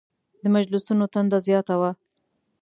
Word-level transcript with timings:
د 0.41 0.43
مجلسونو 0.55 1.03
تنده 1.13 1.37
زیاته 1.47 1.75
وه. 1.81 1.91